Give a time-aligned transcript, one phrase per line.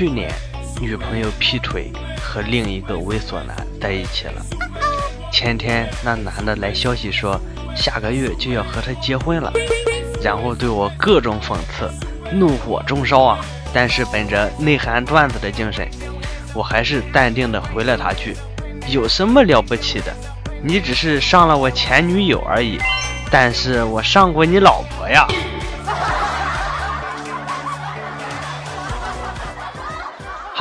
[0.00, 0.32] 去年
[0.80, 1.92] 女朋友劈腿，
[2.22, 4.42] 和另一个猥琐男在一起了。
[5.30, 7.38] 前天那男的来消息说，
[7.76, 9.52] 下个月就要和她结婚了，
[10.22, 11.92] 然后对我各种讽刺，
[12.32, 13.44] 怒火中烧啊！
[13.74, 15.86] 但是本着内涵段子的精神，
[16.54, 18.34] 我还是淡定的回了他句
[18.88, 20.16] ：“有什么了不起的？
[20.64, 22.78] 你只是上了我前女友而已，
[23.30, 25.28] 但是我上过你老婆呀。”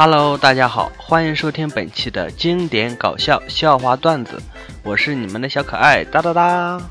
[0.01, 4.41] Hello，大家好，欢迎收听本期的经典搞笑笑话段子，
[4.81, 6.81] 我是你们的小可爱哒哒哒。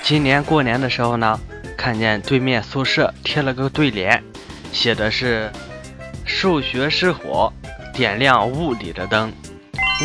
[0.00, 1.40] 今年过年的时候呢，
[1.76, 4.22] 看见对面宿舍贴了个对联，
[4.70, 5.50] 写的是
[6.24, 7.52] “数学是火，
[7.92, 9.32] 点亮物理的灯；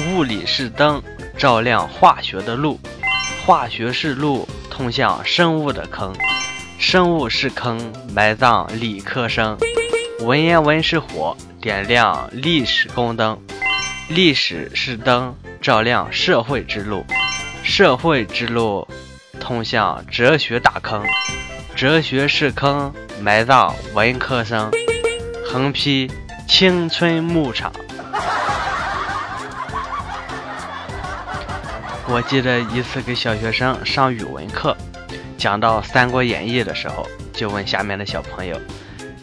[0.08, 1.00] 物理是灯，
[1.38, 2.80] 照亮化学的路；
[3.46, 6.14] 化学是路，通向生物的坑；
[6.78, 9.58] 生物是坑，埋葬理科生；
[10.22, 13.36] 文言文是火，点亮历史宫灯；
[14.08, 17.04] 历史是灯，照亮社会之路；
[17.62, 18.88] 社会之路。
[19.38, 21.04] 通向哲学大坑，
[21.76, 24.72] 哲学是坑，埋葬文科生。
[25.46, 26.10] 横批：
[26.48, 27.70] 青春牧场。
[32.12, 34.76] 我记得一次给小学生上语文课，
[35.38, 38.60] 讲到《三国演义》的时候，就问下面的小朋友：“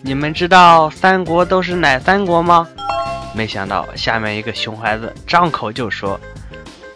[0.03, 2.69] 你们知道三国都是哪三国吗？”
[3.35, 6.19] 没想到下面一个熊孩子张口就说：“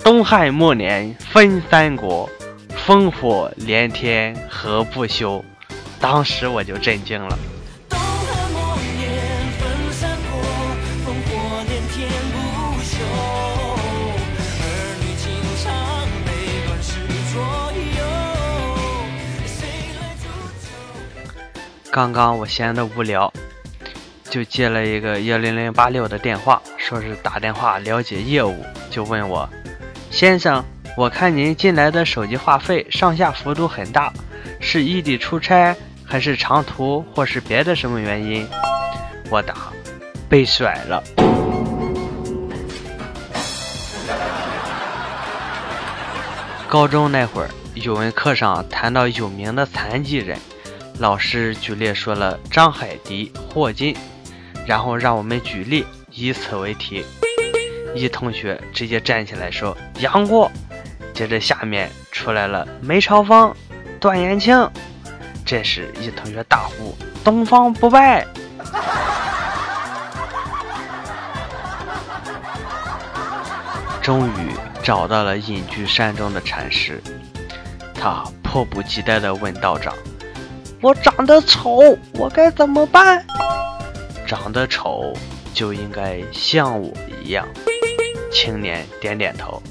[0.04, 2.30] 东汉末年分三国。”
[2.86, 5.44] 烽火连天何不休？
[6.00, 7.36] 当时我就震惊了。
[21.92, 23.32] 刚刚我闲得无聊，
[24.28, 29.48] 就接了一个幺零零八六的电话，说是打电话了解业务，就问我
[30.08, 30.64] 先生。
[30.96, 34.12] 我看您进来的手机话费上下幅度很大，
[34.60, 35.74] 是异地出差，
[36.04, 38.46] 还是长途，或是别的什么原因？
[39.28, 39.54] 我答：
[40.28, 41.02] 被甩了。
[46.68, 50.38] 高中那会儿，语文课上谈到有名的残疾人，
[51.00, 53.96] 老师举例说了张海迪、霍金，
[54.66, 57.02] 然后让我们举例，以此为题。
[57.94, 60.52] 一同学直接站起来说：“杨过。”
[61.14, 63.54] 接着下面出来了梅超风、
[63.98, 64.70] 段延庆，
[65.46, 66.94] 这时一同学大呼
[67.24, 68.26] ：“东方不败！”
[74.02, 77.02] 终于找到了隐居山中的禅师，
[77.94, 79.94] 他迫不及待地问道长
[80.80, 83.24] ：“我长得丑，我该怎么办？”
[84.26, 85.12] 长得丑
[85.52, 86.92] 就应该像我
[87.22, 87.46] 一样。
[88.32, 89.62] 青年点点头。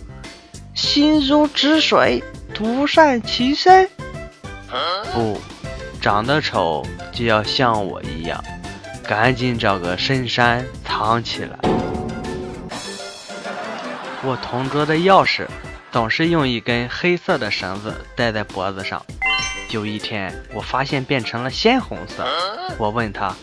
[0.76, 3.90] 心如止水，独善其身。
[5.14, 5.40] 不，
[6.00, 8.44] 长得丑就要像我一样，
[9.04, 11.58] 赶紧找个深山藏起来。
[14.22, 15.48] 我同桌的钥匙
[15.92, 19.04] 总是用一根黑色的绳子戴在脖子上。
[19.70, 22.26] 有一天，我发现变成了鲜红色。
[22.78, 23.34] 我问他，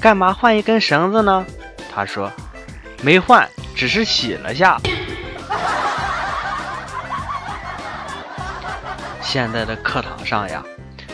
[0.00, 1.46] 干嘛换一根绳子呢？
[1.94, 2.30] 他说，
[3.02, 4.76] 没换，只是洗了下。
[9.22, 10.64] 现在的课堂上呀，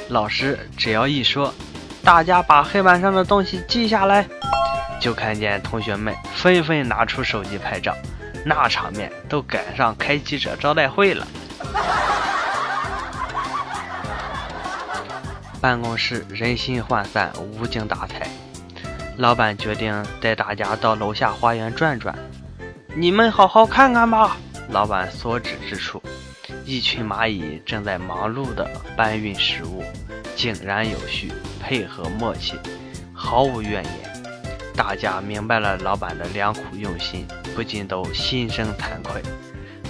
[0.08, 1.52] 老师只要一说，
[2.02, 4.26] 大家把黑板上的东西记下来，
[4.98, 7.94] 就看见同学们纷纷拿出手机拍照，
[8.46, 11.26] 那场面都赶上开记者招待会了。
[15.64, 18.28] 办公室人心涣散，无精打采，
[19.16, 22.14] 老板决定带大家到楼下花园转转，
[22.94, 24.36] 你们好好看看吧。
[24.68, 26.02] 老板所指之处。
[26.66, 29.82] 一群蚂蚁正在忙碌地搬运食物，
[30.36, 32.56] 井然有序，配合默契，
[33.14, 34.22] 毫无怨言。
[34.76, 39.22] 大家明白了老板的良苦用心，不禁都心生惭愧。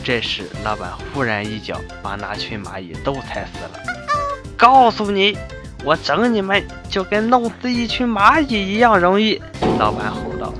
[0.04, 3.81] 这时，老板忽然一脚把那群蚂蚁都踩死了。
[4.56, 5.37] 告诉你，
[5.84, 9.40] 我整你们就跟弄死一群蚂蚁一样容易！
[9.78, 10.52] 老板吼道。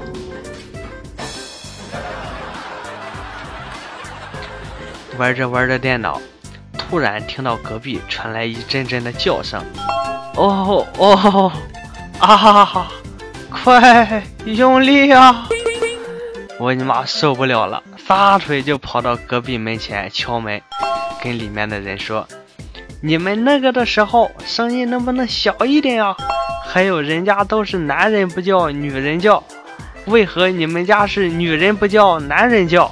[5.17, 6.21] 玩着玩着电脑，
[6.77, 9.63] 突然听到隔壁传来一阵阵的叫声。
[10.37, 11.53] 哦哦，
[12.19, 12.87] 啊哈哈！
[13.51, 15.49] 快用力啊！
[16.59, 20.61] 我尼玛受不了了，撒腿就跑到隔壁门前敲门，
[21.23, 22.27] 跟里面的人说
[23.01, 26.17] ：“你们那个的时候声音能不能小一点啊？
[26.67, 29.43] 还有人家都是男人不叫女人叫，
[30.07, 32.91] 为何你们家是女人不叫男人叫？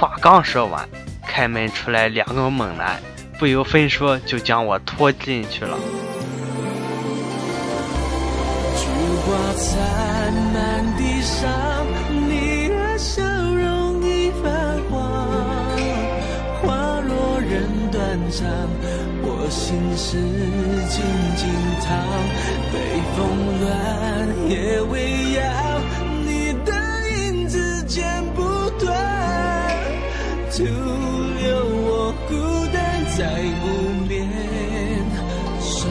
[0.00, 0.88] 话刚说完，
[1.26, 3.00] 开门出来两个猛男，
[3.38, 5.78] 不由分说就将我拖进去了。
[8.76, 8.88] 菊
[9.24, 11.48] 花残满地上，
[12.28, 12.61] 你
[19.52, 20.16] 心事
[20.88, 21.04] 静
[21.36, 21.46] 静
[21.84, 21.94] 躺，
[22.72, 22.74] 北
[23.14, 23.20] 风
[23.60, 23.70] 乱，
[24.48, 25.44] 夜未央，
[26.24, 26.72] 你的
[27.10, 28.40] 影子剪不
[28.82, 28.90] 断，
[30.50, 32.32] 徒留我孤
[32.72, 33.20] 单在
[33.62, 33.66] 无
[34.08, 34.26] 眠
[35.60, 35.86] 深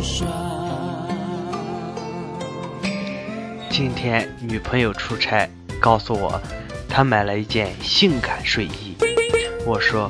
[0.00, 0.28] 霜。
[3.68, 5.50] 今天女朋友出差，
[5.80, 6.40] 告诉我
[6.88, 8.94] 她买了一件性感睡衣，
[9.66, 10.08] 我说。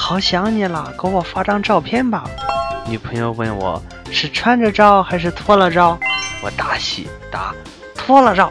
[0.00, 2.24] 好想你了，给我发张照片吧。
[2.88, 3.80] 女朋友问我
[4.10, 6.00] 是穿着照还是脱了照，
[6.42, 7.54] 我大喜答
[7.94, 8.50] 脱了照。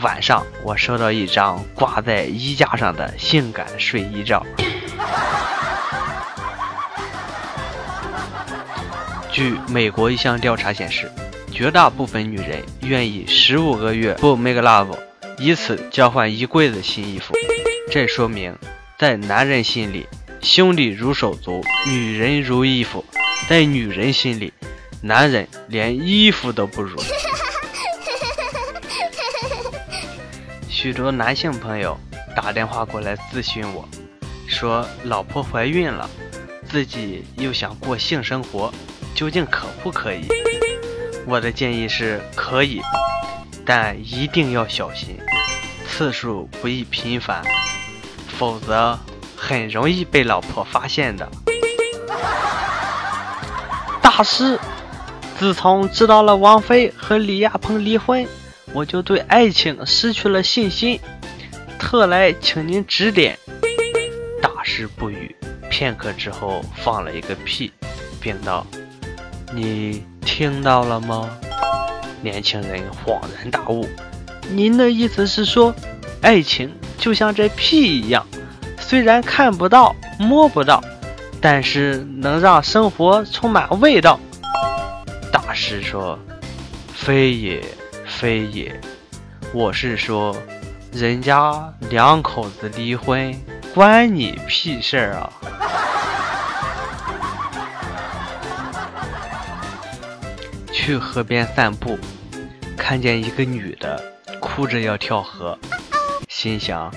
[0.00, 4.44] 晚上我收到一张挂在衣架上的性感睡衣照。
[9.32, 11.10] 据美国一项调查显示，
[11.50, 14.94] 绝大部分女人愿意十五个月不 make love，
[15.38, 17.34] 以此交换一柜子新衣服。
[17.90, 18.56] 这说明
[18.98, 20.06] 在男人心里。
[20.42, 23.04] 兄弟如手足，女人如衣服，
[23.48, 24.52] 在女人心里，
[25.00, 27.00] 男人连衣服都不如。
[30.68, 31.96] 许多男性朋友
[32.34, 33.88] 打电话过来咨询我，
[34.48, 36.10] 说老婆怀孕了，
[36.68, 38.74] 自己又想过性生活，
[39.14, 40.26] 究竟可不可以？
[41.24, 42.80] 我的建议是可以，
[43.64, 45.16] 但一定要小心，
[45.88, 47.44] 次数不宜频繁，
[48.26, 48.98] 否则。
[49.44, 51.28] 很容易被老婆发现的。
[54.00, 54.56] 大师，
[55.36, 58.24] 自从知道了王菲和李亚鹏离婚，
[58.72, 61.00] 我就对爱情失去了信心，
[61.76, 63.36] 特来请您指点。
[64.40, 65.34] 大师不语，
[65.68, 67.72] 片刻之后放了一个屁，
[68.20, 68.64] 并道
[69.52, 71.28] ：“你听到了吗？”
[72.22, 73.88] 年轻人恍然大悟
[74.54, 75.74] ：“您的意思是说，
[76.20, 78.24] 爱情就像这屁一样？”
[78.92, 80.84] 虽然看不到、摸不到，
[81.40, 84.20] 但是能让生活充满味道。
[85.32, 86.18] 大师说
[86.92, 87.64] ：“非也，
[88.04, 88.78] 非也，
[89.54, 90.36] 我是说，
[90.92, 93.34] 人家两口子离婚，
[93.72, 95.32] 关你屁事儿啊！”
[100.70, 101.98] 去河边散步，
[102.76, 104.04] 看见一个女的
[104.38, 105.58] 哭着要跳河，
[106.28, 106.92] 心想。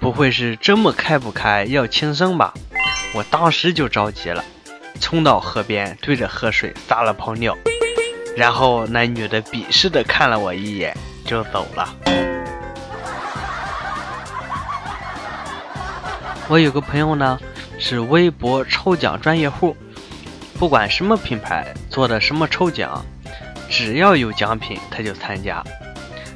[0.00, 2.54] 不会是这么开不开要轻生吧？
[3.14, 4.42] 我当时就着急了，
[4.98, 7.56] 冲到河边对着河水撒了泡尿，
[8.34, 11.94] 然后那女的鄙视的看了我一眼就走了。
[16.48, 17.38] 我有个朋友呢，
[17.78, 19.76] 是微博抽奖专业户，
[20.58, 23.04] 不管什么品牌做的什么抽奖，
[23.68, 25.62] 只要有奖品他就参加。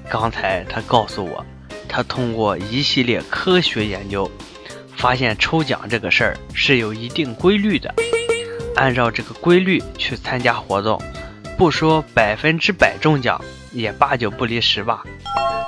[0.08, 1.44] 刚才他告诉我。
[1.96, 4.28] 他通过一系列科学研究，
[4.96, 7.94] 发现抽奖这个事儿是有一定规律的。
[8.74, 11.00] 按照这个规律去参加活动，
[11.56, 13.40] 不说百分之百中奖，
[13.70, 15.04] 也八九不离十吧。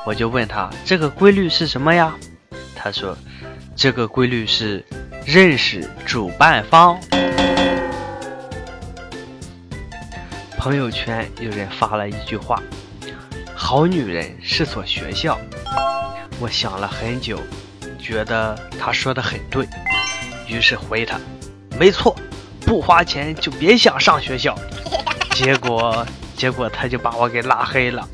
[0.05, 2.13] 我就问他这个规律是什么呀？
[2.75, 3.17] 他说，
[3.77, 4.85] 这个规律是
[5.25, 6.99] 认识主办方。
[10.59, 12.61] 朋友圈有人发了一句话
[13.55, 15.39] ：“好女人是所学校。”
[16.39, 17.41] 我想了很久，
[17.99, 19.67] 觉得他说的很对，
[20.47, 21.19] 于是回他
[21.79, 22.15] ：“没错，
[22.61, 24.55] 不花钱就别想上学校。”
[25.33, 28.07] 结果，结果他就把我给拉黑了。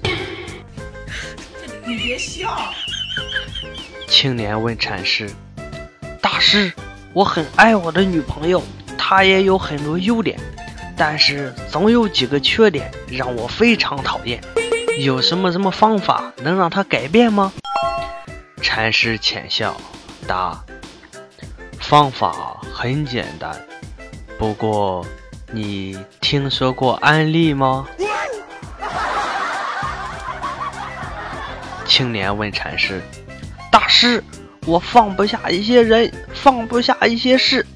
[1.84, 2.72] 你别笑。
[4.06, 5.28] 青年问禅师
[6.22, 6.72] ：“大师，
[7.12, 8.62] 我很爱我的女朋友，
[8.96, 10.38] 她也有很多优点，
[10.96, 14.40] 但是总有几个缺点让我非常讨厌。
[15.00, 17.52] 有什么什么方法能让她改变吗？”
[18.74, 19.76] 禅师浅笑，
[20.26, 20.58] 答
[21.78, 23.54] ：“方法很简单，
[24.38, 25.06] 不过
[25.52, 27.86] 你听说过安利吗？”
[31.84, 33.02] 青年问禅师
[33.70, 34.24] ：“大师，
[34.64, 37.66] 我放不下一些人，放不下一些事。”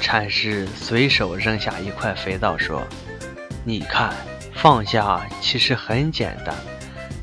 [0.00, 2.82] 禅师随手扔下一块肥皂，说
[3.62, 4.14] ：“你看，
[4.54, 6.54] 放下其实很简单，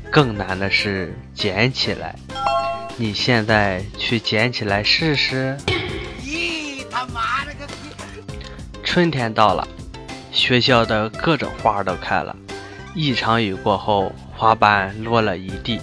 [0.08, 2.14] 更难的是捡起来。”
[3.00, 5.56] 你现在去捡起来试试。
[6.20, 7.74] 咦，他妈了个逼！
[8.82, 9.66] 春天到了，
[10.32, 12.34] 学校的各种花都开了。
[12.96, 15.80] 一场雨过后，花瓣落了一地。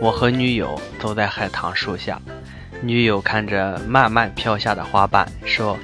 [0.00, 2.22] 我和女友走在海棠树下，
[2.80, 5.76] 女友看着慢慢飘下的花瓣，说：“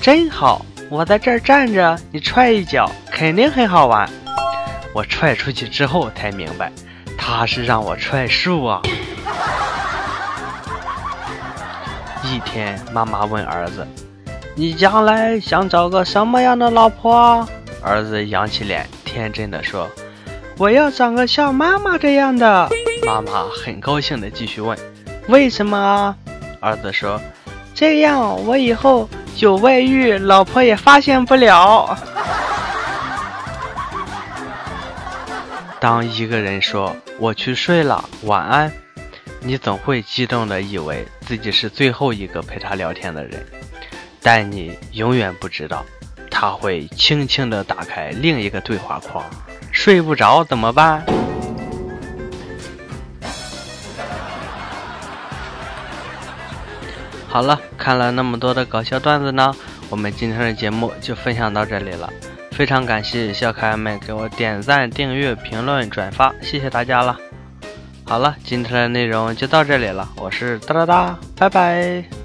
[0.00, 4.08] 真好，我在这儿站着，你踹一脚，肯定很好玩。”
[4.94, 6.72] 我踹出去之后才明白，
[7.18, 8.80] 她是让我踹树啊。
[12.26, 13.86] 一天，妈妈问儿子
[14.56, 17.46] ：“你将来想找个什么样的老婆？”
[17.80, 19.88] 儿子扬起脸，天真的说
[20.58, 22.68] ：“我要找个像妈妈这样的。
[23.06, 24.76] ”妈妈很高兴的继续问
[25.28, 26.16] ：“为什么？”
[26.60, 27.20] 儿子说
[27.72, 31.96] ：“这样我以后有外遇，老婆也发现不了。
[35.78, 38.72] ”当一个人说“我去睡了，晚安”，
[39.40, 43.44] 你总会激动的以为自己是最后一个陪他聊天的人，
[44.22, 45.84] 但你永远不知道，
[46.30, 49.24] 他会轻轻的打开另一个对话框。
[49.72, 51.04] 睡不着怎么办？
[57.28, 59.52] 好了，看了那么多的搞笑段子呢，
[59.90, 62.10] 我们今天的节目就分享到这里了。
[62.52, 67.25] 非常感谢小可爱们给我点赞、订阅、评论、转发，谢谢大家了。
[68.08, 72.15] 好了，今天的内容就到这里了，我是哒哒哒，拜拜。